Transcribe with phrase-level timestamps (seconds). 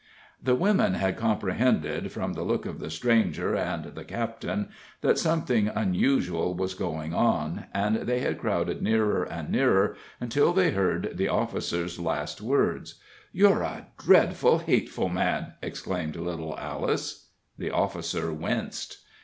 [0.41, 4.69] The women had comprehended, from the look of the stranger and the captain,
[5.01, 10.71] that something unusual was going on, and they had crowded nearer and nearer, until they
[10.71, 12.95] heard the officer's last words.
[13.31, 17.27] "You're a dreadful, hateful man!" exclaimed little Alice.
[17.59, 19.03] The officer winced.